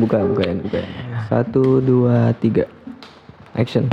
Buka, 0.00 0.24
bukain, 0.24 0.64
bukain. 0.64 0.88
Satu, 1.28 1.84
dua, 1.84 2.32
tiga. 2.40 2.64
Action. 3.52 3.84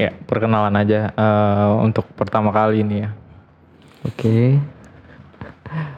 Ya, 0.00 0.16
perkenalan 0.24 0.72
aja 0.80 1.12
eh, 1.12 1.72
untuk 1.84 2.08
pertama 2.16 2.48
kali 2.48 2.80
ini 2.80 3.04
ya. 3.04 3.12
Oke. 4.08 4.56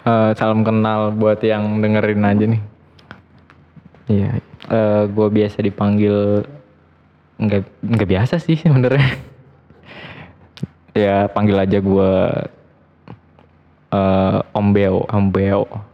Eh, 0.02 0.30
salam 0.34 0.66
kenal 0.66 1.14
buat 1.14 1.38
yang 1.38 1.78
dengerin 1.78 2.26
aja 2.26 2.44
nih. 2.50 2.62
Iya. 4.10 4.30
Eh 4.74 5.02
gue 5.06 5.28
biasa 5.30 5.62
dipanggil 5.62 6.42
nggak 7.38 7.62
nggak 7.78 8.10
biasa 8.10 8.42
sih 8.42 8.58
sebenarnya. 8.58 9.22
ya 10.98 11.30
panggil 11.30 11.62
aja 11.62 11.78
gue 11.78 12.12
eh 13.94 14.38
Om 14.50 14.66
Beo, 14.74 15.06
Om 15.06 15.26
Beo. 15.30 15.93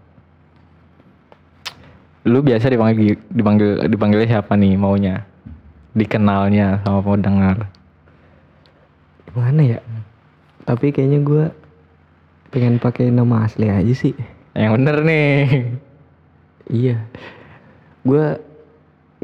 Lu 2.29 2.45
biasa 2.45 2.69
dipanggil 2.69 3.17
dipanggil 3.33 3.89
dipanggilnya 3.89 4.29
siapa 4.29 4.53
nih 4.53 4.77
maunya? 4.77 5.25
Dikenalnya 5.97 6.85
sama 6.85 7.01
pendengar. 7.01 7.65
Gimana 9.25 9.61
ya? 9.65 9.81
Tapi 10.69 10.93
kayaknya 10.93 11.25
gua 11.25 11.45
pengen 12.53 12.77
pakai 12.77 13.09
nama 13.09 13.49
asli 13.49 13.73
aja 13.73 13.95
sih. 13.97 14.13
Yang 14.53 14.73
bener 14.77 14.97
nih. 15.01 15.35
Iya. 16.69 16.97
Gua 18.05 18.37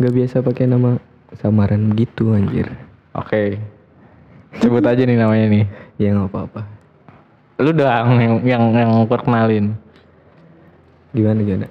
nggak 0.00 0.14
biasa 0.16 0.40
pakai 0.40 0.64
nama 0.64 0.96
samaran 1.36 1.92
gitu 1.94 2.32
anjir. 2.32 2.72
Oke. 3.12 3.60
Sebut 4.56 4.82
aja 4.88 5.04
nih 5.04 5.20
namanya 5.20 5.46
nih. 5.52 5.64
Ya 6.00 6.16
nggak 6.16 6.32
apa-apa. 6.32 6.62
Lu 7.60 7.76
dong 7.76 8.20
yang 8.20 8.34
yang, 8.40 8.64
yang 8.72 8.92
perkenalin. 9.04 9.76
Gimana 11.12 11.40
gimana? 11.44 11.68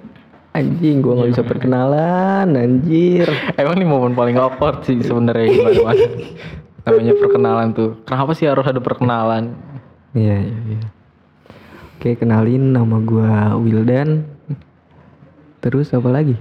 Anjing, 0.56 1.04
gua 1.04 1.20
nggak 1.20 1.30
bisa 1.36 1.44
perkenalan, 1.44 2.56
anjir. 2.56 3.28
Emang 3.60 3.76
nih 3.76 3.84
momen 3.84 4.16
paling 4.16 4.40
awkward 4.40 4.80
sih 4.88 4.96
sebenarnya 5.04 5.52
gimana 5.52 5.80
mas? 5.92 6.00
Namanya 6.88 7.12
perkenalan 7.20 7.68
tuh. 7.76 7.90
Kenapa 8.08 8.32
sih 8.32 8.48
harus 8.48 8.64
ada 8.64 8.80
perkenalan? 8.80 9.52
Iya, 10.16 10.40
iya, 10.40 10.58
iya. 10.64 10.80
Oke, 12.00 12.16
kenalin 12.16 12.72
nama 12.72 12.96
gua 13.04 13.52
Wildan. 13.60 14.24
Terus 15.60 15.92
apa 15.92 16.08
lagi? 16.08 16.40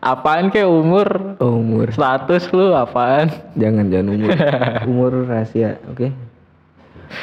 Apaan 0.00 0.48
kayak 0.48 0.72
umur? 0.72 1.36
Oh, 1.44 1.60
umur. 1.60 1.92
Status 1.92 2.48
lu 2.56 2.72
apaan? 2.72 3.28
Jangan, 3.52 3.92
jangan 3.92 4.16
umur. 4.16 4.30
umur 4.90 5.12
rahasia, 5.28 5.76
oke? 5.92 6.08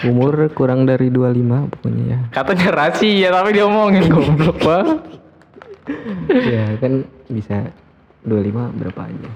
Umur 0.05 0.45
kurang 0.53 0.85
dari 0.85 1.09
25 1.09 1.73
pokoknya 1.73 2.03
ya. 2.05 2.19
Katanya 2.37 2.69
rahasia 2.69 3.33
tapi 3.33 3.49
dia 3.57 3.65
omongin 3.65 4.05
goblok 4.13 4.61
banget. 4.61 4.99
Ya 6.29 6.77
kan 6.77 7.03
bisa 7.27 7.69
25 8.23 8.77
berapa 8.77 9.01
aja. 9.05 9.31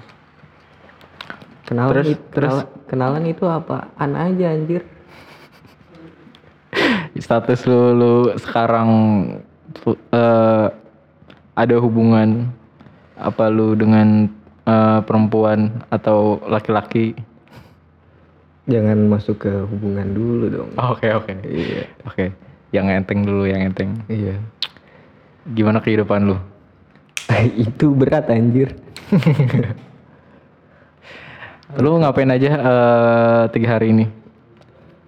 Kenalan 1.63 1.91
Terus- 1.95 2.11
it- 2.11 2.25
kenala- 2.29 2.69
kenalan 2.85 3.23
itu 3.25 3.43
apaan 3.47 4.11
aja 4.13 4.51
anjir? 4.51 4.83
Status 7.13 7.63
lu, 7.69 7.93
lu 7.93 8.13
sekarang 8.35 8.89
eh, 9.85 10.67
ada 11.53 11.75
hubungan 11.77 12.49
apa 13.15 13.47
lu 13.47 13.77
dengan 13.77 14.27
eh, 14.65 14.99
perempuan 15.05 15.85
atau 15.87 16.41
laki-laki? 16.49 17.13
Jangan 18.65 19.11
masuk 19.11 19.43
ke 19.43 19.53
hubungan 19.67 20.07
dulu 20.15 20.45
dong. 20.49 20.69
Oke 20.79 21.11
oke. 21.11 21.35
Iya. 21.43 21.83
Oke. 22.07 22.31
Yang 22.71 22.85
enteng 22.95 23.21
dulu 23.27 23.43
yang 23.45 23.61
enteng. 23.61 23.91
Iya. 24.07 24.39
Gimana 25.43 25.83
kehidupan 25.83 26.31
lu? 26.31 26.39
itu 27.67 27.91
berat 27.91 28.31
anjir. 28.31 28.71
Lu 31.73 31.97
ngapain 31.97 32.29
aja 32.29 32.49
eh, 32.53 33.43
tiga 33.49 33.75
hari 33.75 33.91
ini? 33.91 34.05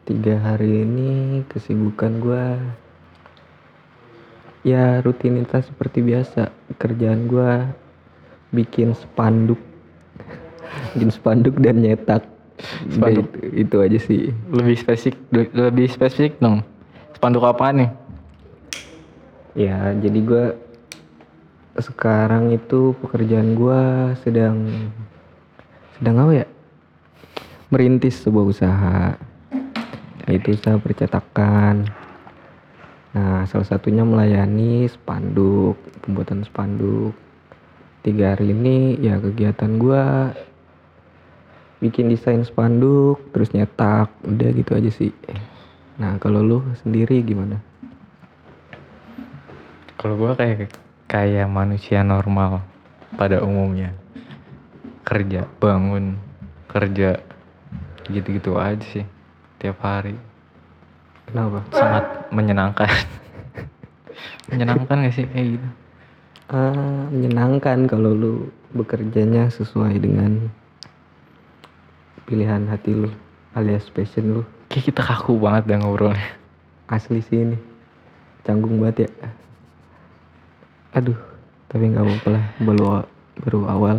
Tiga 0.06 0.38
hari 0.42 0.82
ini 0.82 1.42
kesibukan 1.46 2.12
gua 2.18 2.58
ya 4.66 5.00
rutinitas 5.06 5.70
seperti 5.70 6.02
biasa. 6.02 6.50
Kerjaan 6.82 7.30
gua 7.30 7.70
bikin 8.50 8.98
spanduk, 8.98 9.62
bikin 10.98 11.14
spanduk 11.14 11.56
dan 11.62 11.80
nyetak. 11.86 12.26
Udah 12.98 13.14
Spanduk. 13.14 13.28
itu, 13.30 13.40
itu 13.68 13.78
aja 13.84 14.00
sih. 14.00 14.22
Lebih 14.50 14.78
spesifik, 14.80 15.16
lebih 15.54 15.88
spesifik 15.92 16.40
dong. 16.42 16.64
Spanduk 17.14 17.44
apaan 17.46 17.84
nih? 17.84 17.90
Ya 19.56 19.96
jadi 19.96 20.20
gua 20.20 20.46
sekarang 21.80 22.52
itu 22.52 22.92
pekerjaan 23.00 23.56
gua 23.56 24.12
sedang 24.20 24.68
sedang 25.96 26.28
apa 26.28 26.44
ya? 26.44 26.48
Merintis 27.72 28.20
sebuah 28.20 28.46
usaha. 28.52 29.16
Itu 30.28 30.60
usaha 30.60 30.76
percetakan. 30.76 31.88
Nah, 33.16 33.48
salah 33.48 33.64
satunya 33.64 34.04
melayani 34.04 34.92
spanduk, 34.92 35.80
pembuatan 36.04 36.44
spanduk. 36.44 37.16
Tiga 38.04 38.36
hari 38.36 38.52
ini 38.52 39.00
ya 39.00 39.24
kegiatan 39.24 39.80
gua 39.80 40.36
bikin 41.80 42.12
desain 42.12 42.44
spanduk, 42.44 43.24
terus 43.32 43.56
nyetak, 43.56 44.12
udah 44.28 44.50
gitu 44.52 44.72
aja 44.76 44.92
sih. 44.92 45.16
Nah, 45.96 46.20
kalau 46.20 46.44
lu 46.44 46.60
sendiri 46.84 47.24
gimana? 47.24 47.64
Kalau 50.06 50.22
gua 50.22 50.38
kayak 50.38 50.70
kayak 51.10 51.50
manusia 51.50 52.06
normal 52.06 52.62
pada 53.18 53.42
umumnya. 53.42 53.90
Kerja, 55.02 55.50
bangun, 55.58 56.22
kerja. 56.70 57.26
Gitu-gitu 58.06 58.54
aja 58.54 58.86
sih 58.86 59.02
tiap 59.58 59.82
hari. 59.82 60.14
Kenapa? 61.26 61.66
Sangat 61.74 62.06
menyenangkan. 62.30 62.86
menyenangkan 64.54 65.10
gak 65.10 65.16
sih 65.18 65.26
kayak 65.26 65.58
gitu? 65.58 65.68
Ah, 66.54 67.10
menyenangkan 67.10 67.90
kalau 67.90 68.14
lu 68.14 68.34
bekerjanya 68.78 69.50
sesuai 69.50 69.98
dengan 69.98 70.54
pilihan 72.30 72.70
hati 72.70 72.94
lu 72.94 73.10
alias 73.58 73.90
passion 73.90 74.38
lu 74.38 74.42
Kayak 74.70 74.94
kita 74.94 75.02
kaku 75.02 75.42
banget 75.42 75.66
dah 75.66 75.82
ngobrolnya. 75.82 76.30
asli 76.94 77.26
sih 77.26 77.42
ini 77.42 77.58
canggung 78.46 78.78
banget 78.78 79.10
ya 79.10 79.34
aduh 80.96 81.20
tapi 81.68 81.92
nggak 81.92 82.04
apa-apa 82.08 82.28
lah 82.32 82.46
baru 82.64 82.86
baru 83.44 83.60
awal 83.68 83.98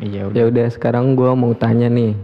Iya 0.00 0.32
udah. 0.32 0.34
ya 0.34 0.44
udah 0.48 0.66
sekarang 0.72 1.12
gua 1.14 1.36
mau 1.36 1.52
tanya 1.54 1.86
nih 1.86 2.16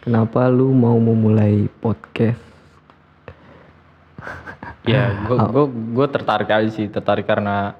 kenapa 0.00 0.48
lu 0.48 0.72
mau 0.72 0.96
memulai 0.96 1.68
podcast 1.82 2.40
Ya, 4.86 5.10
gue 5.26 5.34
gue 5.34 5.64
gue 5.98 6.06
tertarik 6.14 6.46
aja 6.46 6.70
sih, 6.70 6.86
tertarik 6.86 7.26
karena 7.26 7.74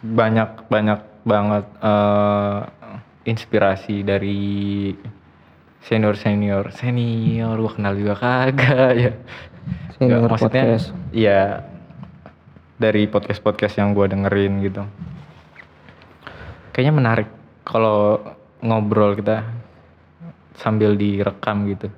banyak 0.00 0.72
banyak 0.72 1.00
banget 1.20 1.68
eh, 1.84 2.58
inspirasi 3.28 4.00
dari 4.00 4.40
senior 5.84 6.16
senior 6.16 6.72
senior 6.72 7.60
gue 7.60 7.72
kenal 7.76 7.92
juga 7.92 8.16
kagak 8.16 8.92
ya. 8.96 9.12
Senior 10.00 10.24
Nggak, 10.24 10.32
maksudnya, 10.32 10.64
podcast. 10.64 10.86
Iya 11.12 11.73
dari 12.74 13.06
podcast 13.06 13.40
podcast 13.40 13.78
yang 13.78 13.94
gue 13.94 14.06
dengerin 14.10 14.52
gitu. 14.66 14.82
Kayaknya 16.74 16.94
menarik 16.94 17.28
kalau 17.62 18.18
ngobrol 18.58 19.14
kita 19.14 19.46
sambil 20.58 20.98
direkam 20.98 21.70
gitu. 21.70 21.88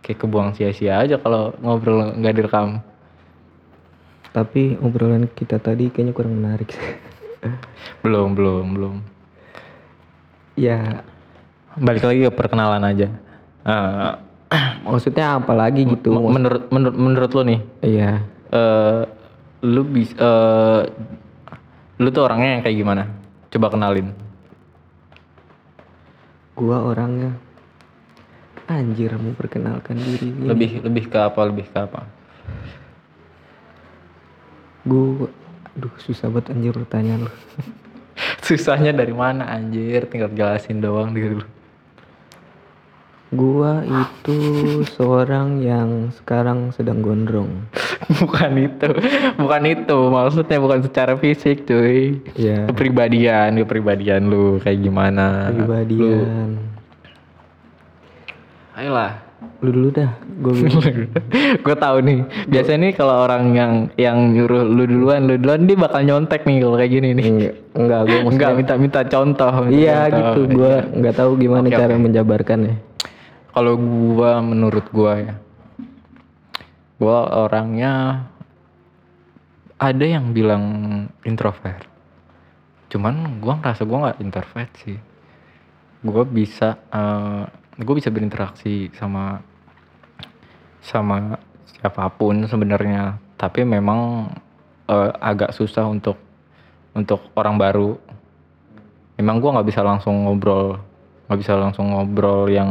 Kayak 0.00 0.18
kebuang 0.24 0.50
sia-sia 0.56 0.98
aja 1.04 1.20
kalau 1.20 1.52
ngobrol 1.60 2.16
nggak 2.16 2.34
direkam. 2.34 2.80
Tapi 4.32 4.80
obrolan 4.80 5.28
kita 5.28 5.60
tadi 5.60 5.92
kayaknya 5.92 6.16
kurang 6.16 6.40
menarik. 6.40 6.72
Belum 8.06 8.38
belum 8.38 8.66
belum. 8.78 8.96
Ya. 10.54 11.02
Balik 11.74 12.06
lagi 12.06 12.20
ke 12.22 12.32
perkenalan 12.32 12.82
aja. 12.86 13.08
Eh, 13.66 14.10
maksudnya 14.86 15.42
apa 15.42 15.50
lagi 15.54 15.82
gitu? 15.82 16.14
menurut 16.14 16.70
menurut 16.70 16.96
menurut 16.96 17.30
lo 17.34 17.42
nih? 17.42 17.60
Iya. 17.82 18.10
Eh 18.54 19.02
lu 19.62 19.82
bisa 19.86 20.18
eh 20.18 20.82
lu 22.02 22.08
tuh 22.10 22.26
orangnya 22.26 22.58
yang 22.58 22.62
kayak 22.66 22.76
gimana? 22.82 23.02
Coba 23.52 23.66
kenalin. 23.70 24.10
Gua 26.58 26.82
orangnya 26.82 27.38
anjir 28.66 29.14
mau 29.18 29.34
perkenalkan 29.36 29.98
diri 30.00 30.32
ini. 30.32 30.46
lebih 30.48 30.70
lebih 30.82 31.04
ke 31.06 31.18
apa 31.18 31.40
lebih 31.46 31.66
ke 31.70 31.78
apa? 31.78 32.00
Gua 34.82 35.30
aduh 35.72 35.94
susah 36.02 36.26
banget 36.28 36.52
anjir 36.52 36.74
pertanyaan 36.74 37.30
lu. 37.30 37.32
Susahnya 38.46 38.90
dari 38.90 39.14
mana 39.14 39.46
anjir? 39.46 40.10
Tinggal 40.10 40.34
jelasin 40.34 40.82
doang 40.82 41.14
diri 41.14 41.38
lu 41.38 41.46
Gua 43.32 43.80
itu 43.80 44.36
seorang 44.92 45.64
yang 45.64 46.12
sekarang 46.12 46.68
sedang 46.76 47.00
gondrong. 47.00 47.64
bukan 48.20 48.52
itu. 48.60 48.88
Bukan 49.40 49.62
itu. 49.64 49.98
Maksudnya 50.12 50.60
bukan 50.60 50.84
secara 50.84 51.16
fisik 51.16 51.64
cuy. 51.64 52.20
Ya, 52.36 52.68
kepribadian 52.68 53.56
kepribadian 53.56 54.28
lu 54.28 54.60
kayak 54.60 54.84
gimana? 54.84 55.48
Kepribadian. 55.48 56.60
Lu- 56.60 56.68
ayolah. 58.74 59.12
Lu 59.58 59.74
dulu 59.74 59.90
dah, 59.90 60.12
gue 60.22 60.54
gue 61.66 61.76
tahu 61.76 61.96
nih. 61.98 62.20
Biasanya 62.46 62.78
nih 62.78 62.92
kalau 62.94 63.26
orang 63.26 63.50
yang 63.50 63.72
yang 63.96 64.30
nyuruh 64.30 64.62
lu 64.62 64.86
duluan 64.86 65.26
lu 65.26 65.34
duluan 65.34 65.66
dia 65.66 65.74
bakal 65.74 66.06
nyontek 66.06 66.46
nih 66.46 66.62
kalau 66.62 66.78
kayak 66.78 66.92
gini 66.92 67.08
nih. 67.10 67.26
Enggak, 67.74 68.00
gue 68.06 68.18
enggak 68.30 68.50
minta 68.54 68.74
minta 68.78 69.00
contoh 69.02 69.50
minta 69.66 69.74
Iya 69.74 69.98
contoh. 70.06 70.14
gitu, 70.14 70.40
gue 70.62 70.72
nggak 70.94 71.14
tahu 71.16 71.30
gimana 71.40 71.66
Oke, 71.66 71.74
cara 71.74 71.94
oke. 71.96 72.02
menjabarkannya. 72.06 72.91
Kalau 73.52 73.76
gua 73.76 74.40
menurut 74.40 74.88
gua 74.88 75.12
ya 75.20 75.34
gua 76.96 77.48
orangnya 77.48 78.24
ada 79.82 80.06
yang 80.06 80.30
bilang 80.30 80.64
introvert. 81.26 81.82
Cuman 82.86 83.42
gua 83.42 83.58
ngerasa 83.58 83.82
gua 83.82 83.98
nggak 84.08 84.20
introvert 84.22 84.70
sih. 84.78 84.98
Gua 86.06 86.22
bisa 86.22 86.78
eh, 86.94 87.44
gua 87.82 87.94
bisa 87.98 88.08
berinteraksi 88.14 88.94
sama 88.94 89.42
sama 90.78 91.34
siapa 91.66 92.06
pun 92.14 92.46
sebenarnya. 92.46 93.18
Tapi 93.34 93.66
memang 93.66 94.30
eh, 94.86 95.10
agak 95.18 95.50
susah 95.50 95.90
untuk 95.90 96.16
untuk 96.94 97.34
orang 97.34 97.58
baru. 97.58 97.98
Memang 99.18 99.42
gua 99.42 99.58
nggak 99.58 99.68
bisa 99.68 99.82
langsung 99.82 100.24
ngobrol 100.24 100.78
nggak 101.26 101.48
bisa 101.48 101.56
langsung 101.56 101.90
ngobrol 101.90 102.44
yang 102.52 102.70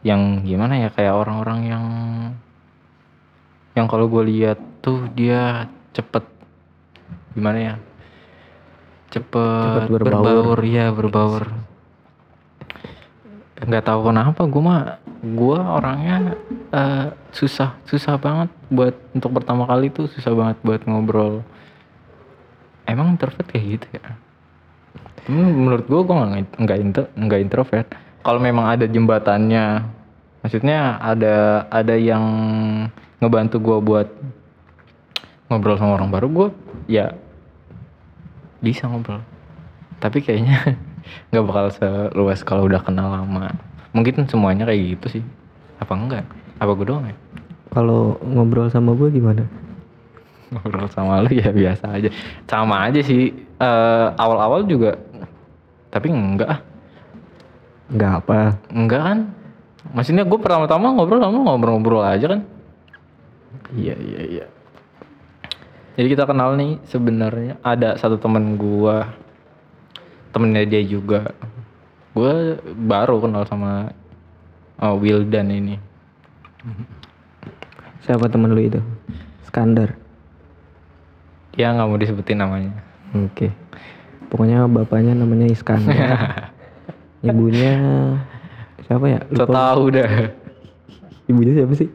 yang 0.00 0.42
gimana 0.42 0.80
ya 0.80 0.88
kayak 0.88 1.12
orang-orang 1.12 1.60
yang 1.68 1.84
yang 3.72 3.86
kalau 3.86 4.08
gue 4.08 4.24
lihat 4.26 4.56
tuh 4.80 5.06
dia 5.12 5.68
cepet 5.92 6.24
gimana 7.32 7.58
ya 7.58 7.74
cepet, 9.10 9.86
Cepet 9.86 9.90
berbaur. 9.90 10.58
iya 10.62 10.88
berbaur. 10.94 11.50
Nggak 13.60 13.84
tahu 13.84 14.00
kenapa 14.08 14.40
gue 14.46 14.62
mah 14.62 14.82
gue 15.20 15.58
orangnya 15.58 16.16
eh, 16.72 17.06
susah 17.30 17.76
susah 17.84 18.16
banget 18.16 18.48
buat 18.72 18.94
untuk 19.12 19.36
pertama 19.36 19.68
kali 19.68 19.92
tuh 19.92 20.08
susah 20.08 20.32
banget 20.32 20.56
buat 20.64 20.80
ngobrol. 20.86 21.44
Emang 22.88 23.14
introvert 23.14 23.44
kayak 23.46 23.66
gitu 23.76 23.86
ya? 24.00 24.16
Menurut 25.28 25.84
gue 25.84 26.00
gue 26.00 26.14
nggak 26.16 26.30
nggak 26.56 26.78
intro- 26.80 27.12
nggak 27.14 27.40
introvert 27.44 27.88
kalau 28.20 28.40
memang 28.40 28.68
ada 28.68 28.84
jembatannya 28.84 29.84
maksudnya 30.40 30.96
ada 31.00 31.68
ada 31.68 31.94
yang 31.96 32.24
ngebantu 33.20 33.60
gue 33.60 33.78
buat 33.80 34.08
ngobrol 35.52 35.76
sama 35.76 35.98
orang 36.00 36.10
baru 36.12 36.26
gue 36.28 36.48
ya 36.88 37.12
bisa 38.60 38.88
ngobrol. 38.88 39.24
Tapi 40.00 40.20
kayaknya 40.20 40.76
nggak 41.32 41.44
bakal 41.44 41.66
seluas 41.72 42.40
kalau 42.44 42.68
udah 42.68 42.80
kenal 42.84 43.08
lama. 43.12 43.52
Mungkin 43.96 44.28
semuanya 44.28 44.68
kayak 44.68 45.00
gitu 45.00 45.20
sih. 45.20 45.24
Apa 45.80 45.96
enggak? 45.96 46.24
Apa 46.60 46.76
gue 46.76 46.86
doang 46.86 47.08
ya? 47.08 47.16
Kalau 47.72 48.20
ngobrol 48.22 48.68
sama 48.68 48.92
gue 48.96 49.08
gimana? 49.12 49.44
ngobrol 50.50 50.90
sama 50.90 51.22
lu 51.22 51.30
ya 51.30 51.54
biasa 51.54 51.94
aja. 51.94 52.10
Sama 52.50 52.90
aja 52.90 53.00
sih. 53.00 53.32
Eh, 53.60 54.06
awal-awal 54.18 54.64
juga 54.66 54.96
tapi 55.90 56.06
enggak 56.14 56.62
ah 57.90 57.94
Nggak 57.94 58.12
apa. 58.22 58.40
enggak 58.70 59.02
kan 59.02 59.18
maksudnya 59.90 60.22
gue 60.22 60.38
pertama-tama 60.38 60.94
ngobrol 60.94 61.18
sama 61.18 61.42
ngobrol-ngobrol 61.42 62.04
aja 62.06 62.26
kan 62.30 62.40
iya 63.74 63.98
iya 63.98 64.20
iya 64.22 64.46
jadi 65.98 66.06
kita 66.06 66.24
kenal 66.24 66.54
nih 66.54 66.78
sebenarnya 66.86 67.58
ada 67.60 67.98
satu 67.98 68.14
temen 68.16 68.54
gue 68.54 68.96
temennya 70.30 70.62
dia 70.64 70.82
juga 70.86 71.34
gue 72.14 72.58
baru 72.76 73.18
kenal 73.18 73.42
sama 73.46 73.90
oh, 74.78 74.94
Wildan 74.96 75.50
ini 75.50 75.76
Siapa 78.00 78.28
temen 78.28 78.52
lu 78.52 78.60
itu? 78.60 78.80
Skandar. 79.44 79.96
dia 81.52 81.68
nggak 81.72 81.88
mau 81.88 81.98
disebutin 81.98 82.38
namanya 82.38 82.72
Oke. 83.10 83.50
Pokoknya 84.30 84.70
bapaknya 84.70 85.18
namanya 85.18 85.50
Iskandar. 85.50 85.98
Ibunya 87.20 87.72
siapa 88.84 89.06
ya? 89.06 89.20
so 89.28 89.44
Lupa. 89.44 89.52
tahu 89.52 89.82
dah. 89.92 90.10
Ibunya 91.28 91.52
siapa 91.56 91.74
sih? 91.76 91.88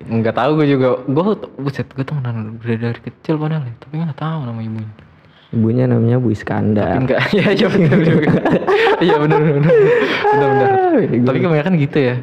nggak 0.00 0.32
tahu 0.32 0.50
gue 0.56 0.66
juga. 0.70 0.88
Gue 1.04 1.24
buset 1.60 1.86
gue 1.92 2.02
temenan 2.02 2.56
udah 2.56 2.76
dari 2.78 3.00
kecil 3.02 3.36
padahal 3.36 3.66
ya. 3.66 3.74
Tapi 3.78 3.94
nggak 4.00 4.16
tahu 4.16 4.38
nama 4.46 4.60
ibunya. 4.62 4.92
Ibunya 5.50 5.84
namanya 5.90 6.16
Bu 6.22 6.30
tapi 6.30 6.36
Iskandar. 6.38 6.94
enggak. 6.94 7.20
Ya 7.34 7.50
iya 7.58 7.66
benar 7.66 7.98
juga. 8.00 8.30
Iya 9.02 9.16
benar 9.18 9.38
benar 9.42 9.54
benar. 9.58 9.74
Benar 10.30 10.70
Bego. 11.10 11.26
tapi 11.26 11.38
kebanyakan 11.42 11.74
gitu 11.76 11.98
ya. 11.98 12.16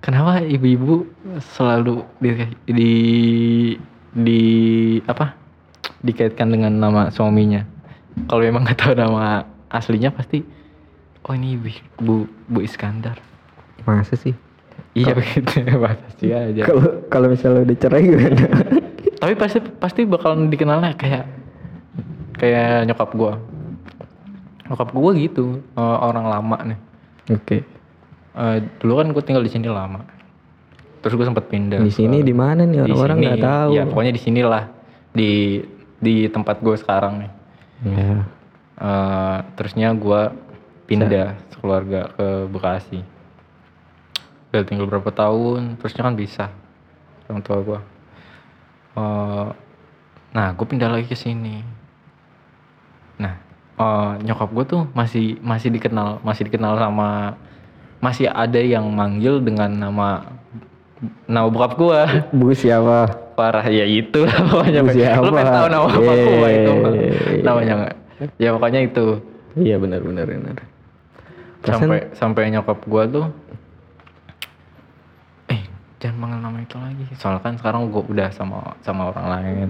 Kenapa 0.00 0.40
ibu-ibu 0.40 1.04
selalu 1.56 2.04
di 2.20 2.28
di 2.68 2.92
di 4.12 4.40
apa? 5.04 5.32
Dikaitkan 6.00 6.48
dengan 6.48 6.72
nama 6.72 7.12
suaminya? 7.12 7.64
Kalau 8.28 8.40
memang 8.44 8.64
nggak 8.64 8.78
tahu 8.80 8.92
nama 8.96 9.44
aslinya 9.68 10.12
pasti 10.12 10.40
oh 11.26 11.34
ini 11.34 11.56
bu, 11.98 12.24
bu 12.46 12.58
Iskandar 12.60 13.18
Masa 13.84 14.16
sih? 14.16 14.32
iya 14.92 15.12
begitu 15.14 15.60
pasti 15.78 16.32
aja 16.32 16.62
Kalau 16.64 17.04
kalau 17.06 17.26
misalnya 17.28 17.62
udah 17.64 17.76
cerai 17.78 18.02
gimana? 18.04 18.44
tapi 19.20 19.34
pasti 19.36 19.58
pasti 19.60 20.00
bakalan 20.08 20.48
dikenalnya 20.48 20.96
kayak 20.96 21.24
kayak 22.34 22.88
nyokap 22.88 23.10
gua 23.12 23.34
nyokap 24.66 24.88
gua 24.90 25.10
gitu 25.12 25.60
eh, 25.76 25.96
orang 26.00 26.26
lama 26.26 26.58
nih 26.64 26.78
Oke. 27.30 27.62
Eh, 28.30 28.56
dulu 28.80 28.92
kan 28.98 29.06
gue 29.10 29.22
tinggal 29.22 29.42
di 29.42 29.50
sini 29.52 29.66
lama 29.66 30.02
terus 31.00 31.14
gue 31.14 31.24
sempat 31.24 31.46
pindah 31.46 31.80
Di 31.80 31.90
sini 31.90 32.20
di 32.20 32.34
mana 32.34 32.62
nih 32.62 32.84
orang-orang 32.84 33.16
nggak 33.18 33.40
tahu. 33.40 33.70
ya 33.72 33.82
pokoknya 33.86 34.12
di 34.12 34.20
sinilah 34.20 34.64
di 35.10 35.30
di 35.96 36.14
tempat 36.28 36.60
gue 36.60 36.76
sekarang 36.76 37.14
nih 37.20 37.30
Ya. 37.80 38.28
Eh, 38.76 39.38
terusnya 39.56 39.92
gue 39.92 40.20
pindah 40.90 41.38
sekeluarga 41.54 42.10
ke 42.18 42.26
Bekasi 42.50 43.00
udah 44.50 44.62
tinggal 44.66 44.90
berapa 44.90 45.10
tahun 45.14 45.78
terusnya 45.78 46.02
kan 46.02 46.18
bisa 46.18 46.50
orang 47.30 47.42
tua 47.46 47.58
gue 47.62 47.80
Eh, 48.90 49.48
nah 50.34 50.46
gue 50.54 50.66
pindah 50.66 50.90
lagi 50.90 51.06
ke 51.06 51.14
sini 51.14 51.62
nah 53.22 53.38
eh, 53.78 54.10
nyokap 54.26 54.50
gue 54.50 54.64
tuh 54.66 54.82
masih 54.98 55.38
masih 55.38 55.70
dikenal 55.70 56.18
masih 56.26 56.50
dikenal 56.50 56.74
sama 56.74 57.38
masih 58.02 58.26
ada 58.26 58.58
yang 58.58 58.82
manggil 58.90 59.38
dengan 59.38 59.70
nama 59.70 60.26
nama 61.30 61.46
bokap 61.46 61.78
gue 61.78 62.00
Bu 62.34 62.50
siapa? 62.50 63.30
parah 63.38 63.62
ya 63.70 63.86
itu 63.86 64.26
pokoknya 64.50 64.80
Bu 64.82 64.90
siapa? 64.90 65.22
lu 65.22 65.30
pengen 65.38 65.54
tahu 65.54 65.68
nama 65.70 65.86
bapak 65.86 66.16
gua 66.18 66.48
itu 66.50 66.70
mah. 66.74 66.92
Yeay. 66.92 67.40
namanya 67.46 67.72
nggak 67.78 67.94
ya 68.42 68.48
pokoknya 68.58 68.80
itu 68.90 69.06
Iya 69.50 69.82
benar 69.82 69.98
benar 70.06 70.30
benar. 70.30 70.56
Sampai 71.62 72.08
sampai 72.12 72.42
nyokap 72.48 72.78
gua 72.84 73.04
tuh 73.04 73.26
eh 75.46 75.60
jangan 75.98 76.16
manggil 76.18 76.40
nama 76.40 76.58
itu 76.58 76.76
lagi. 76.76 77.04
Soalnya 77.14 77.40
kan 77.40 77.54
sekarang 77.54 77.88
gua 77.88 78.02
udah 78.02 78.28
sama 78.30 78.72
sama 78.80 79.08
orang 79.08 79.26
lain. 79.28 79.68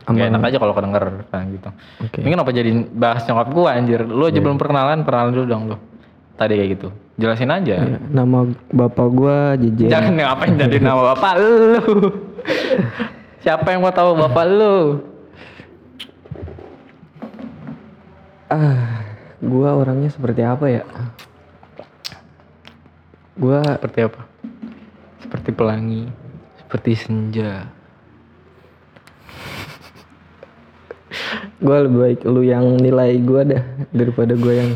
Sama- 0.00 0.16
Gak 0.16 0.28
enak 0.28 0.42
aja 0.44 0.58
kalau 0.58 0.72
kedenger 0.72 1.04
kan 1.28 1.44
gitu. 1.50 1.70
Oke. 2.00 2.18
ini 2.18 2.30
kenapa 2.30 2.50
jadi 2.50 2.70
bahas 2.90 3.24
nyokap 3.24 3.48
gua 3.50 3.68
anjir? 3.72 4.00
Lu 4.02 4.24
aja 4.24 4.36
belum 4.36 4.56
perkenalan 4.56 5.02
perkenalan 5.02 5.32
dulu 5.32 5.46
dong 5.46 5.62
lu. 5.66 5.76
Tadi 6.34 6.52
kayak 6.52 6.70
gitu. 6.74 6.88
Jelasin 7.14 7.46
aja. 7.48 7.76
Ya, 7.78 7.96
nama 8.04 8.42
bapak 8.68 9.06
gua 9.08 9.54
Jejen. 9.54 9.86
jangan 9.86 10.12
ngapain 10.12 10.58
jadi 10.58 10.76
nama 10.78 11.14
bapak 11.14 11.32
lu? 11.38 11.52
Siapa 13.44 13.70
yang 13.70 13.80
mau 13.80 13.92
tahu 13.92 14.16
bapak 14.18 14.44
lu? 14.48 14.76
Ah, 18.46 18.93
gua 19.44 19.76
orangnya 19.76 20.10
seperti 20.10 20.42
apa 20.42 20.66
ya? 20.66 20.82
Gua 23.36 23.60
seperti 23.62 24.00
apa? 24.08 24.20
Seperti 25.20 25.50
pelangi 25.52 26.24
seperti 26.74 26.98
senja. 26.98 27.70
Gua 31.62 31.86
lebih 31.86 31.98
baik 32.02 32.20
lu 32.26 32.42
yang 32.42 32.66
nilai 32.82 33.14
gua 33.22 33.46
dah 33.46 33.62
daripada 33.94 34.34
gua 34.34 34.58
yang 34.58 34.70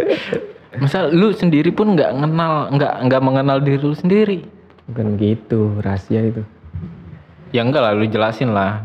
masa 0.80 1.12
lu 1.12 1.36
sendiri 1.36 1.68
pun 1.76 1.92
nggak 1.92 2.08
kenal 2.16 2.72
nggak 2.72 2.94
nggak 3.04 3.20
mengenal 3.20 3.60
diri 3.60 3.84
lu 3.84 3.92
sendiri? 3.92 4.48
Bukan 4.88 5.20
gitu, 5.20 5.76
rahasia 5.84 6.24
itu. 6.24 6.40
ya 7.52 7.68
enggak 7.68 7.84
lah 7.84 7.92
lu 7.92 8.08
jelasin 8.08 8.56
lah. 8.56 8.80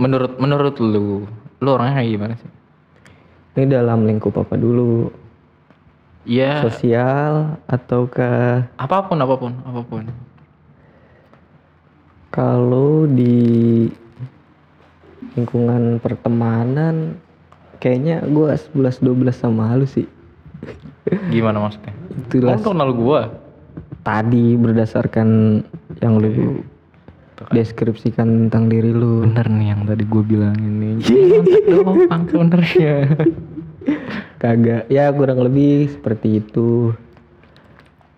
Menurut 0.00 0.40
menurut 0.40 0.80
lu 0.80 1.28
lu 1.60 1.68
orangnya 1.68 2.00
kayak 2.00 2.10
gimana 2.16 2.34
sih 2.40 2.50
Ini 3.56 3.66
dalam 3.66 4.06
lingkup 4.06 4.38
apa 4.38 4.54
dulu? 4.54 5.10
Iya, 6.22 6.60
sosial 6.60 7.56
ataukah 7.64 8.68
apa 8.76 8.96
pun 9.08 9.16
apa 9.18 9.34
pun 9.40 9.52
apa 9.64 9.80
pun. 9.80 10.04
kalau 12.30 13.08
di 13.10 13.88
lingkungan 15.34 15.98
pertemanan 15.98 17.18
kayaknya 17.80 18.22
gua 18.28 18.54
11 18.54 19.00
12 19.02 19.32
sama 19.32 19.74
lu 19.74 19.88
sih. 19.88 20.06
Gimana 21.32 21.58
maksudnya? 21.58 21.96
Itulah 22.28 22.54
Lu 22.54 22.62
kenal 22.62 22.90
gua. 22.92 23.20
tadi 24.00 24.54
berdasarkan 24.54 25.60
yang 26.00 26.14
lu 26.20 26.60
deskripsikan 27.48 28.46
tentang 28.46 28.68
diri 28.68 28.92
lu. 28.92 29.24
Bener 29.24 29.48
nih 29.48 29.66
yang 29.72 29.88
tadi 29.88 30.04
gue 30.04 30.22
bilang 30.24 30.56
ini. 30.60 31.00
doang 31.72 32.28
sebenarnya. 32.28 32.94
Kagak, 34.36 34.92
ya 34.92 35.08
kurang 35.08 35.40
lebih 35.40 35.88
seperti 35.88 36.44
itu. 36.44 36.92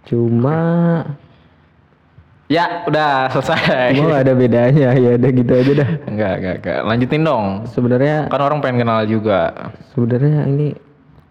Cuma 0.03 0.59
ya, 2.51 2.83
udah 2.91 3.31
selesai. 3.31 3.95
cuma 3.95 4.19
nggak 4.19 4.25
ada 4.27 4.35
bedanya 4.35 4.91
ya 4.99 5.15
udah 5.15 5.31
gitu 5.31 5.53
aja 5.55 5.73
dah. 5.87 5.91
Enggak, 6.11 6.35
enggak, 6.43 6.57
enggak. 6.59 6.81
Lanjutin 6.91 7.23
dong. 7.23 7.47
Sebenarnya 7.71 8.17
Kan 8.27 8.43
orang 8.43 8.59
pengen 8.59 8.83
kenal 8.83 9.07
juga. 9.07 9.71
sebenarnya 9.95 10.51
ini 10.51 10.75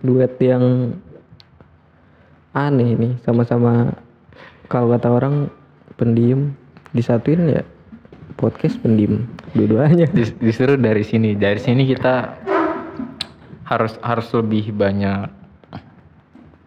duet 0.01 0.33
yang 0.39 0.95
aneh 2.51 2.95
nih 2.99 3.13
sama-sama 3.23 3.95
kalau 4.67 4.91
kata 4.91 5.07
orang 5.07 5.35
pendiam 5.95 6.51
disatuin 6.91 7.47
ya 7.47 7.63
podcast 8.35 8.79
pendiam 8.79 9.27
dua-duanya. 9.51 10.07
Dis- 10.09 10.35
Justru 10.37 10.75
dari 10.75 11.01
sini, 11.01 11.33
dari 11.33 11.59
sini 11.59 11.83
kita 11.83 12.35
harus 13.65 13.95
harus 14.03 14.27
lebih 14.35 14.71
banyak 14.71 15.31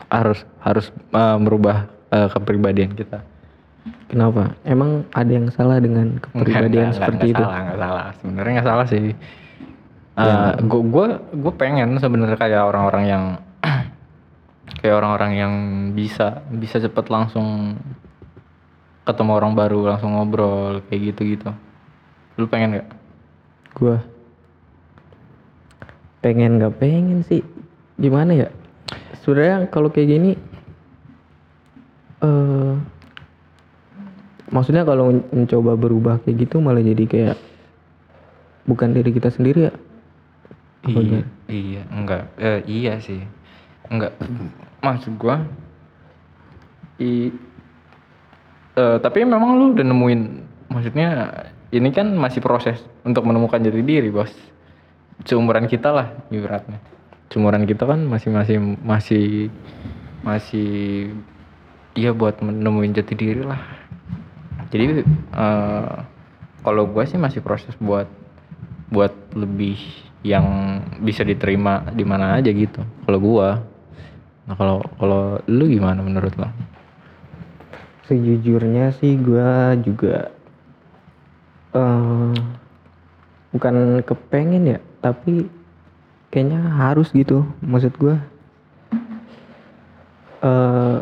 harus 0.09 0.40
harus 0.62 0.88
uh, 1.12 1.37
merubah 1.37 1.88
uh, 2.09 2.28
kepribadian 2.30 2.94
kita. 2.94 3.21
kenapa? 4.09 4.54
Emang 4.64 5.04
ada 5.12 5.28
yang 5.28 5.50
salah 5.50 5.76
dengan 5.76 6.16
kepribadian 6.16 6.88
Nggak, 6.88 6.97
seperti 6.97 7.26
nggak 7.28 7.35
itu? 7.37 7.42
salah 7.42 7.59
nggak 7.61 7.80
salah. 7.80 8.06
Sebenarnya 8.21 8.52
nggak 8.54 8.68
salah 8.68 8.87
sih. 8.88 9.06
Gue 10.64 10.83
gue 10.87 11.06
gue 11.35 11.52
pengen 11.59 11.88
sebenarnya 11.99 12.38
kayak 12.38 12.62
orang-orang 12.64 13.04
yang 13.04 13.25
kayak 14.80 14.94
orang-orang 14.94 15.33
yang 15.35 15.52
bisa 15.92 16.40
bisa 16.49 16.78
cepet 16.78 17.06
langsung 17.11 17.75
ketemu 19.05 19.31
orang 19.37 19.53
baru 19.53 19.93
langsung 19.93 20.17
ngobrol 20.17 20.81
kayak 20.89 21.13
gitu 21.13 21.37
gitu 21.37 21.51
lu 22.35 22.51
pengen 22.51 22.81
nggak? 22.81 22.89
Gua? 23.79 24.03
Pengen 26.19 26.59
nggak? 26.59 26.75
Pengen 26.83 27.23
sih. 27.23 27.45
Gimana 27.95 28.35
ya? 28.35 28.49
Sebenarnya 29.23 29.71
kalau 29.71 29.89
kayak 29.93 30.09
gini 30.11 30.33
eh 32.25 32.75
maksudnya 34.51 34.83
kalau 34.83 35.13
men- 35.13 35.29
mencoba 35.31 35.77
berubah 35.79 36.19
kayak 36.25 36.49
gitu 36.49 36.59
malah 36.59 36.83
jadi 36.83 37.05
kayak 37.07 37.37
bukan 38.65 38.97
diri 38.97 39.11
kita 39.15 39.31
sendiri 39.31 39.69
ya? 39.71 39.73
Iya 40.85 41.01
gimana? 41.01 41.27
iya 41.49 41.83
enggak. 41.93 42.23
Eh, 42.41 42.61
iya 42.67 42.93
sih. 43.01 43.21
Enggak. 43.89 44.17
Maksud 44.81 45.15
gua 45.21 45.45
i 46.99 47.31
eh, 48.75 48.97
tapi 48.99 49.23
memang 49.23 49.57
lu 49.59 49.75
udah 49.75 49.87
nemuin 49.87 50.21
maksudnya 50.71 51.09
ini 51.75 51.90
kan 51.90 52.14
masih 52.14 52.38
proses 52.38 52.78
untuk 53.02 53.26
menemukan 53.26 53.59
jati 53.59 53.83
diri 53.83 54.11
bos. 54.11 54.31
Seumuran 55.26 55.66
kita 55.66 55.90
lah 55.90 56.07
ibaratnya. 56.31 56.78
Seumuran 57.31 57.66
kita 57.66 57.87
kan 57.87 58.07
masih 58.07 58.31
masih 58.31 58.57
masih 58.83 59.26
masih 60.23 60.71
iya 61.99 62.14
buat 62.14 62.38
menemuin 62.38 62.95
jati 62.95 63.14
diri 63.19 63.43
lah. 63.43 63.59
Jadi 64.71 65.02
eh, 65.35 65.95
kalau 66.62 66.87
gua 66.87 67.07
sih 67.07 67.19
masih 67.19 67.43
proses 67.43 67.75
buat 67.83 68.07
buat 68.90 69.14
lebih 69.35 69.78
yang 70.25 70.81
bisa 71.04 71.26
diterima 71.26 71.90
di 71.90 72.07
mana 72.07 72.38
aja 72.38 72.54
gitu 72.54 72.87
kalau 73.07 73.19
gua. 73.19 73.49
Nah 74.47 74.54
kalau 74.54 74.78
kalau 74.99 75.43
lu 75.50 75.66
gimana 75.66 76.04
menurut 76.04 76.35
lo 76.38 76.74
sejujurnya 78.05 78.93
sih 78.95 79.17
gua 79.17 79.73
juga 79.77 80.29
eh 81.73 82.33
bukan 83.51 83.75
kepengen 84.01 84.65
ya 84.69 84.79
tapi 84.99 85.47
kayaknya 86.29 86.61
harus 86.71 87.11
gitu 87.11 87.47
maksud 87.61 87.95
gua. 87.97 88.17
Eh 90.41 90.99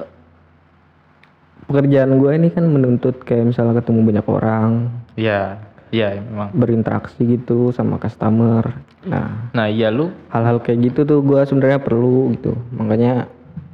pekerjaan 1.65 2.21
gua 2.21 2.37
ini 2.37 2.49
kan 2.49 2.65
menuntut 2.65 3.23
kayak 3.23 3.49
misalnya 3.49 3.81
ketemu 3.81 4.01
banyak 4.05 4.27
orang 4.29 4.71
Iya, 5.13 5.57
iya 5.89 6.21
memang. 6.21 6.53
berinteraksi 6.53 7.25
gitu 7.25 7.73
sama 7.73 7.97
customer. 7.97 8.77
Nah 9.03 9.51
Nah, 9.51 9.67
iya 9.67 9.89
lu? 9.89 10.13
hal-hal 10.29 10.61
kayak 10.61 10.93
gitu 10.93 11.03
tuh 11.03 11.21
gua 11.21 11.43
sebenarnya 11.43 11.81
perlu 11.81 12.33
gitu. 12.33 12.53
Makanya 12.73 13.27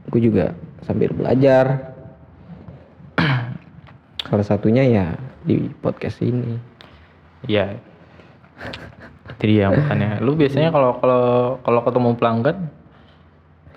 gue 0.09 0.21
juga 0.23 0.57
sambil 0.83 1.13
belajar 1.13 1.88
salah 4.29 4.47
satunya 4.47 4.85
ya 4.85 5.07
di 5.43 5.73
podcast 5.81 6.21
ini 6.21 6.61
ya 7.49 7.75
jadi 9.41 9.55
ya 9.65 9.67
makanya 9.73 10.21
lu 10.21 10.37
biasanya 10.37 10.71
kalau 10.71 11.01
kalau 11.01 11.25
kalau 11.65 11.81
ketemu 11.85 12.11
pelanggan 12.19 12.59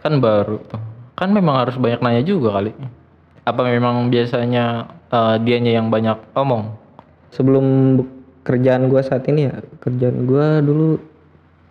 kan 0.01 0.13
baru 0.17 0.57
tuh. 0.65 0.81
Kan 1.13 1.29
memang 1.37 1.61
harus 1.61 1.77
banyak 1.77 2.01
nanya 2.01 2.25
juga 2.25 2.57
kali. 2.57 2.73
Apa 3.45 3.61
memang 3.69 4.09
biasanya 4.09 4.89
eh, 5.13 5.35
dianya 5.45 5.77
yang 5.77 5.93
banyak 5.93 6.17
omong? 6.33 6.81
sebelum 7.31 7.95
be- 8.03 8.11
kerjaan 8.43 8.91
gua 8.91 9.01
saat 9.01 9.23
ini 9.31 9.47
ya 9.47 9.55
kerjaan 9.79 10.27
gua 10.27 10.59
dulu 10.59 10.99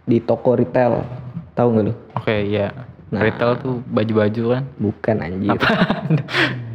di 0.09 0.19
toko 0.19 0.57
retail 0.57 1.05
tahu 1.53 1.69
nggak 1.77 1.85
lu 1.93 1.95
Oke, 2.17 2.49
ya. 2.49 2.73
Nah. 3.11 3.21
Retail 3.21 3.59
tuh 3.59 3.83
baju-baju 3.85 4.43
kan. 4.53 4.63
bukan 4.77 5.17
anjir 5.19 5.51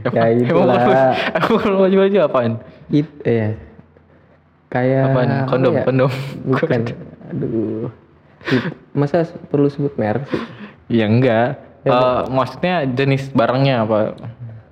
ya 0.06 0.12
Ya, 0.12 0.24
itulah. 0.30 0.75
Emang 0.77 1.15
kalau 1.42 1.77
baju-baju 1.82 2.18
apaan? 2.22 2.54
it 2.89 3.08
eh 3.24 3.56
kayak 4.68 5.10
Apaan? 5.10 5.30
apa 5.32 5.48
Kondom, 5.48 5.74
ya? 5.74 5.84
kondom. 5.84 6.12
bukan 6.46 6.80
aduh 7.32 7.89
masa 8.92 9.22
perlu 9.48 9.65
sebut 9.65 9.96
merek 9.96 10.27
sih 10.27 10.42
Ya 10.88 11.08
enggak. 11.08 11.58
Eh, 11.82 11.94
maksudnya 12.27 12.86
jenis 12.86 13.30
barangnya 13.30 13.82
apa? 13.82 14.13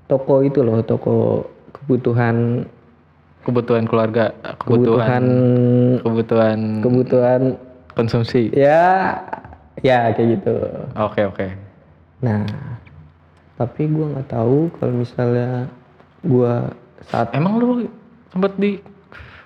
toko 0.06 0.42
itu 0.42 0.60
loh 0.60 0.82
toko 0.82 1.48
kebutuhan 1.74 2.68
Kebutuhan 3.42 3.84
keluarga, 3.84 4.32
kebutuhan 4.58 5.24
kebutuhan 6.00 6.00
kebutuhan 6.00 6.60
kebutuhan 6.80 7.42
konsumsi. 7.92 8.48
ya 8.50 9.20
ya 9.82 10.12
kayak 10.12 10.30
gitu 10.38 10.54
Oke, 10.94 11.22
oke. 11.24 11.48
nah 12.20 12.46
tapi 13.54 13.88
gua 13.88 14.14
nggak 14.14 14.30
tahu 14.30 14.70
kalau 14.78 14.94
misalnya 14.96 15.70
gua 16.22 16.70
saat 17.06 17.34
Emang 17.34 17.58
lu 17.58 17.88
sempat 18.30 18.54
di 18.56 18.78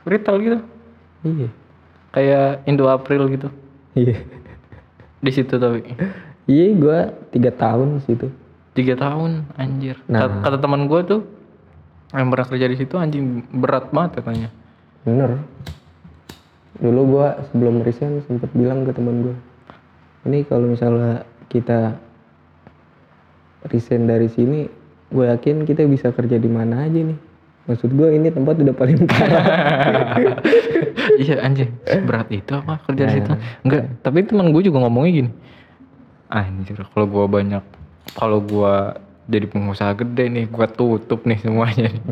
retail 0.04 0.38
gitu? 0.40 0.60
iya 1.24 1.50
Kayak 2.10 2.66
Indo 2.66 2.88
April 2.88 3.28
gitu. 3.30 3.48
iya 3.94 4.16
Di 5.20 5.32
situ 5.32 5.56
tapi 5.56 5.84
iya 6.46 6.72
gua 6.74 7.00
tiga 7.30 7.52
tahun 7.52 8.00
di 8.00 8.04
situ 8.06 8.28
tiga 8.72 8.94
tahun 8.94 9.42
anjir. 9.58 9.98
Nah. 10.06 10.30
Kata, 10.30 10.36
kata 10.46 10.58
teman 10.62 10.86
gue 10.86 11.02
tuh 11.02 11.22
yang 12.14 12.30
pernah 12.30 12.46
kerja 12.46 12.70
di 12.70 12.78
situ 12.78 12.94
anjing 12.96 13.42
berat 13.52 13.90
banget 13.90 14.22
katanya. 14.22 14.50
bener 15.02 15.40
dulu 16.78 17.18
gua 17.18 17.42
sebelum 17.50 17.82
resign 17.82 18.22
sempet 18.24 18.54
bilang 18.54 18.86
ke 18.86 18.94
teman 18.94 19.26
gua 19.26 19.36
ini 20.24 20.42
kalau 20.44 20.66
misalnya 20.66 21.22
kita 21.48 21.96
resign 23.66 24.06
dari 24.06 24.28
sini 24.28 24.66
gue 25.08 25.26
yakin 25.26 25.64
kita 25.64 25.84
bisa 25.84 26.10
kerja 26.10 26.36
di 26.36 26.48
mana 26.48 26.84
aja 26.84 27.00
nih 27.00 27.20
maksud 27.64 27.92
gua 27.92 28.08
ini 28.10 28.28
tempat 28.28 28.56
udah 28.58 28.72
paling 28.72 29.04
parah 29.04 29.44
iya 31.20 31.36
anjing 31.42 31.68
berat 32.02 32.28
itu 32.30 32.52
apa 32.54 32.80
kerja 32.82 33.04
di 33.04 33.08
Nah. 33.08 33.14
situ? 33.14 33.32
Enggak, 33.62 33.84
tapi 34.02 34.24
teman 34.24 34.50
gue 34.50 34.64
juga 34.64 34.80
ngomongnya 34.80 35.12
gini. 35.14 35.32
Anjir, 36.28 36.80
kalau 36.88 37.04
gua 37.06 37.28
banyak 37.28 37.60
kalau 38.14 38.40
gua 38.40 38.96
jadi 39.26 39.44
pengusaha 39.46 39.92
gede 39.96 40.28
nih, 40.30 40.46
gua 40.48 40.64
tutup 40.66 41.24
nih 41.24 41.40
semuanya 41.40 41.92
nih. 41.92 42.04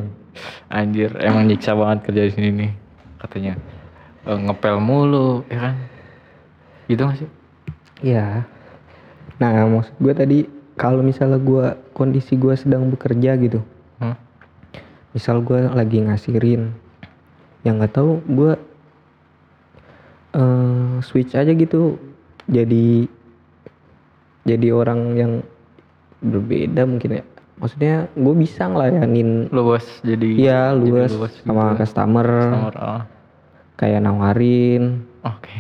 Anjir, 0.68 1.16
emang 1.20 1.48
nyiksa 1.48 1.72
banget 1.72 2.04
kerja 2.04 2.22
di 2.22 2.32
sini 2.32 2.50
nih. 2.52 2.72
Katanya 3.16 3.54
"Eh, 4.24 4.36
ngepel 4.38 4.76
mulu, 4.78 5.48
ya 5.48 5.72
kan? 5.72 5.76
Gitu 6.86 7.00
gak 7.02 7.16
sih? 7.18 7.30
Iya. 8.04 8.44
Nah, 9.40 9.68
maksud 9.68 9.96
gue 10.00 10.14
tadi 10.16 10.40
kalau 10.76 11.00
misalnya 11.00 11.40
gua 11.40 11.80
kondisi 11.96 12.36
gua 12.36 12.56
sedang 12.60 12.92
bekerja 12.92 13.40
gitu, 13.40 13.64
Hah? 14.00 14.16
misal 15.16 15.40
gua 15.40 15.72
lagi 15.72 16.04
ngasirin, 16.04 16.76
yang 17.64 17.80
nggak 17.80 17.96
tahu 17.96 18.20
gua 18.28 18.60
eh, 20.36 20.96
switch 21.00 21.32
aja 21.32 21.52
gitu, 21.56 21.96
jadi 22.52 23.08
jadi 24.46 24.68
orang 24.76 25.02
yang 25.16 25.32
berbeda 26.22 26.86
mungkin 26.86 27.22
ya 27.22 27.26
maksudnya 27.56 28.12
gue 28.14 28.36
bisa 28.36 28.68
ngelayanin 28.68 29.48
luas 29.48 29.86
jadi 30.04 30.30
iya 30.36 30.62
jadi 30.76 30.90
luas 30.92 31.12
gitu 31.16 31.48
sama 31.48 31.72
ya. 31.72 31.76
customer 31.80 32.28
Customer, 32.28 32.76
ah. 32.76 33.02
kayak 33.80 34.04
nawarin 34.04 35.08
oke 35.24 35.56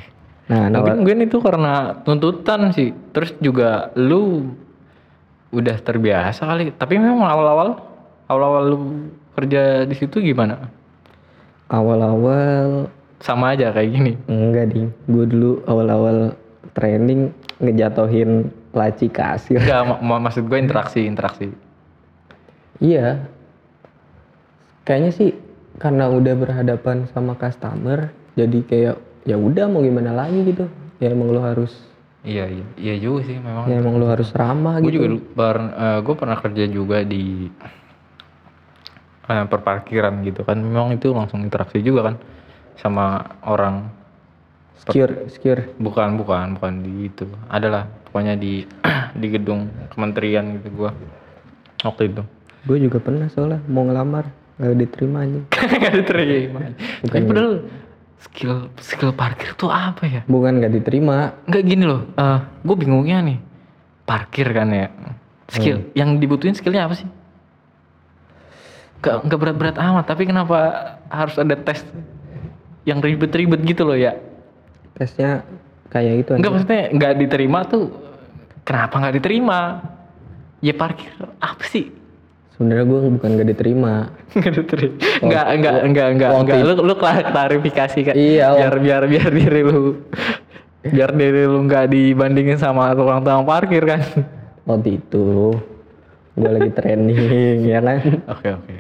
nah 0.46 0.70
mungkin 0.70 1.02
mungkin 1.02 1.18
itu 1.25 1.38
karena 1.42 1.98
tuntutan 2.06 2.70
sih. 2.70 2.94
Terus 3.12 3.34
juga 3.42 3.90
lu 3.98 4.54
udah 5.50 5.78
terbiasa 5.82 6.46
kali. 6.46 6.70
Tapi 6.75 7.02
memang 7.02 7.25
awal-awal 7.25 7.70
awal-awal 8.30 8.64
lu 8.70 8.78
kerja 9.34 9.84
di 9.90 9.96
situ 9.98 10.22
gimana? 10.22 10.70
Awal-awal 11.70 12.86
sama 13.20 13.58
aja 13.58 13.74
kayak 13.74 13.90
gini? 13.90 14.14
Enggak 14.30 14.70
ding. 14.70 14.94
Gue 15.10 15.25
dulu 15.25 15.66
awal-awal 15.66 16.38
training 16.78 17.34
ngejatohin 17.58 18.54
laci 18.75 19.10
kasir. 19.10 19.58
Enggak, 19.58 19.98
mak- 19.98 20.22
maksud 20.30 20.46
gue 20.46 20.60
interaksi 20.62 21.10
interaksi. 21.10 21.50
Iya. 22.84 23.25
Kayaknya 24.86 25.12
sih 25.16 25.32
karena 25.82 26.12
udah 26.12 26.36
berhadapan 26.38 27.10
sama 27.10 27.34
customer, 27.36 28.14
jadi 28.38 28.60
kayak 28.64 28.98
ya 29.25 29.36
udah 29.36 29.65
mau 29.67 29.82
gimana 29.82 30.13
lagi 30.13 30.39
gitu. 30.46 30.65
Ya 30.98 31.12
emang 31.12 31.27
lo 31.29 31.44
harus 31.44 31.74
iya 32.25 32.50
iya 32.50 32.65
iya 32.79 32.96
juga 32.98 33.22
sih 33.27 33.38
memang 33.38 33.70
ya 33.70 33.77
emang 33.77 34.01
lo 34.01 34.10
harus 34.10 34.34
ramah 34.34 34.82
gue 34.82 34.89
gitu. 34.89 34.98
juga 34.98 35.08
gue 36.01 36.15
pernah 36.17 36.38
kerja 36.41 36.65
juga 36.65 37.05
di 37.05 37.46
eh, 39.29 39.46
perparkiran 39.46 40.25
gitu 40.25 40.41
kan 40.41 40.58
memang 40.58 40.98
itu 40.98 41.13
langsung 41.13 41.46
interaksi 41.46 41.82
juga 41.82 42.12
kan 42.12 42.15
sama 42.75 43.22
orang 43.46 43.89
Secure, 44.75 45.29
secure. 45.32 45.62
bukan 45.82 46.13
bukan 46.20 46.60
bukan 46.62 46.74
di 46.86 47.10
itu 47.10 47.25
adalah 47.50 47.89
pokoknya 48.10 48.38
di 48.38 48.65
di 49.22 49.27
gedung 49.34 49.65
kementerian 49.89 50.60
gitu 50.62 50.67
gua 50.75 50.91
waktu 51.82 52.10
itu 52.10 52.22
Gue 52.65 52.82
juga 52.82 52.98
pernah 52.98 53.29
soalnya 53.29 53.62
mau 53.70 53.86
ngelamar 53.86 54.25
gak 54.58 54.74
diterima 54.74 55.22
aja. 55.25 55.41
gak 55.86 55.94
diterima 56.01 56.60
tapi 57.05 57.22
padahal 57.24 57.53
skill 58.25 58.74
skill 58.82 59.13
parkir 59.13 59.53
tuh 59.53 59.70
apa 59.70 60.03
ya 60.10 60.22
Bukan 60.25 60.60
gak 60.60 60.74
diterima, 60.74 61.38
nggak 61.46 61.63
gini 61.63 61.84
loh 61.86 62.01
eh 62.17 62.39
gue 62.65 62.75
bingungnya 62.75 63.22
nih 63.22 63.38
parkir 64.05 64.50
kan 64.50 64.70
ya 64.74 64.88
skill 65.50 65.86
yang 65.94 66.17
dibutuhin 66.17 66.58
skillnya 66.58 66.89
apa 66.89 66.98
sih 66.98 67.10
Gak, 69.05 69.22
nggak 69.29 69.38
berat-berat 69.38 69.77
amat 69.77 70.05
tapi 70.10 70.25
kenapa 70.25 70.58
harus 71.13 71.38
ada 71.38 71.53
tes 71.53 71.86
yang 72.89 72.98
ribet-ribet 73.01 73.62
gitu 73.62 73.86
loh 73.86 73.94
ya 73.94 74.17
tesnya 74.98 75.46
kayak 75.94 76.25
gitu 76.25 76.29
aja. 76.34 76.39
Enggak 76.41 76.51
maksudnya 76.58 76.82
nggak 76.89 77.13
diterima 77.22 77.60
tuh 77.70 77.86
kenapa 78.65 78.96
nggak 78.98 79.15
diterima? 79.22 79.60
Ya 80.63 80.74
parkir 80.74 81.13
apa 81.38 81.62
sih? 81.70 81.94
Sebenarnya 82.56 82.88
gue 82.88 83.00
bukan 83.12 83.30
gak 83.36 83.50
diterima. 83.52 83.94
Nggak 84.32 84.54
diterima. 84.56 84.96
Nggak 85.28 85.46
nggak 85.60 85.76
nggak 85.92 86.08
nggak 86.16 86.30
nggak. 86.40 86.58
Lu 86.64 86.74
lu 86.82 86.94
klar- 86.96 87.28
klarifikasi 87.28 88.00
kan? 88.02 88.16
Iya, 88.16 88.48
Biar 88.56 88.76
biar 88.80 89.04
biar 89.06 89.30
diri 89.30 89.62
lu 89.62 90.00
biar 90.82 91.12
diri 91.12 91.44
lu 91.44 91.60
nggak 91.66 91.86
dibandingin 91.90 92.56
sama 92.56 92.96
tukang-tukang 92.96 93.44
parkir 93.44 93.84
kan? 93.84 94.02
Waktu 94.64 95.04
itu 95.04 95.52
gue 96.34 96.50
lagi 96.50 96.72
training 96.72 97.60
ya 97.76 97.80
kan. 97.80 98.00
Oke 98.32 98.48
oke. 98.56 98.76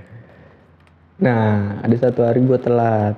Nah 1.17 1.43
ada 1.83 1.95
satu 1.95 2.23
hari 2.23 2.39
gue 2.41 2.55
telat. 2.57 3.15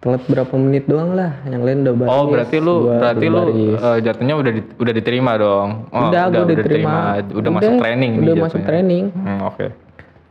Telat 0.00 0.24
berapa 0.24 0.54
menit 0.56 0.88
doang 0.88 1.12
lah, 1.12 1.44
yang 1.44 1.60
lain 1.60 1.84
udah 1.84 1.94
baris. 1.94 2.08
Oh 2.10 2.24
berarti 2.24 2.56
lu 2.56 2.88
berarti 2.88 3.26
lu 3.28 3.40
eh, 3.76 3.98
jatuhnya 4.00 4.32
udah 4.34 4.52
di- 4.54 4.72
udah 4.74 4.92
diterima 4.96 5.32
dong? 5.36 5.68
Oh, 5.92 6.08
udah, 6.08 6.22
gue 6.26 6.40
udah 6.40 6.56
diterima. 6.56 6.96
terima. 7.20 7.36
Udah, 7.36 7.50
masuk 7.52 7.72
training 7.76 8.10
nih 8.10 8.24
Udah 8.24 8.34
masuk 8.34 8.48
jatuhnya. 8.56 8.66
training. 8.66 9.04
Hmm, 9.12 9.40
Oke. 9.44 9.66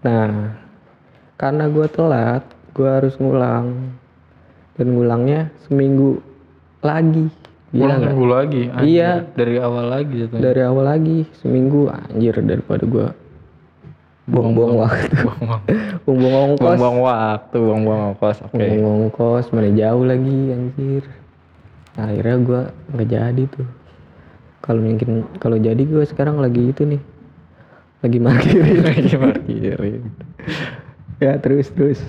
Nah, 0.01 0.27
karena 1.35 1.63
gue 1.67 1.87
telat, 1.87 2.43
gue 2.73 2.89
harus 2.89 3.13
ngulang. 3.15 3.93
Dan 4.73 4.87
ngulangnya 4.89 5.53
seminggu 5.61 6.17
lagi. 6.81 7.29
Gila 7.69 7.83
Ulang 7.85 7.97
nggak? 7.99 8.09
minggu 8.09 8.25
lagi. 8.27 8.63
anjir. 8.71 8.89
Iya. 8.89 9.11
Dari 9.29 9.55
awal 9.61 9.85
lagi 9.85 10.13
jatuhnya. 10.17 10.41
Dari 10.41 10.61
awal 10.65 10.85
lagi, 10.87 11.17
seminggu 11.37 11.81
anjir 11.85 12.33
daripada 12.41 12.83
gue 12.83 13.07
buang-buang 14.29 14.75
waktu. 14.85 15.15
Buang-buang. 16.05 16.55
Ongkos. 16.55 16.65
buang-buang 16.65 16.97
waktu, 17.03 17.57
buang-buang 17.57 18.01
ongkos. 18.13 18.37
Oke. 18.45 18.57
Buang-buang 18.57 18.97
ongkos, 19.09 19.45
mana 19.53 19.69
jauh 19.73 20.03
lagi 20.05 20.37
anjir. 20.53 21.03
Nah, 21.97 22.05
akhirnya 22.07 22.37
gue 22.39 22.61
nggak 22.93 23.09
jadi 23.09 23.43
tuh. 23.49 23.67
Kalau 24.63 24.81
mungkin 24.85 25.25
kalau 25.41 25.57
jadi 25.57 25.81
gue 25.81 26.03
sekarang 26.05 26.37
lagi 26.39 26.69
itu 26.69 26.85
nih. 26.85 27.01
Lagi 27.99 28.19
markirin. 28.21 28.79
Lagi 28.87 29.15
parkirin. 29.17 30.01
ya 31.23 31.35
terus 31.41 31.67
terus. 31.75 31.99